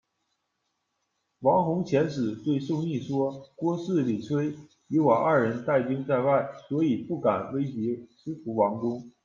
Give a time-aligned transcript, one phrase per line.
[1.41, 4.51] 王宏遣使对宋翼说：“郭汜、李傕
[4.87, 9.11] 以我二人带兵在外，所以不敢危及司徒王公。